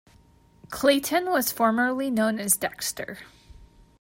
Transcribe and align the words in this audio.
Clayton 0.71 1.29
was 1.29 1.51
formerly 1.51 2.09
known 2.09 2.39
as 2.39 2.57
Dexter. 2.57 3.19